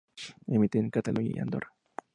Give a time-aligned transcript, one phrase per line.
[0.47, 1.71] Emite en Cataluña y Andorra.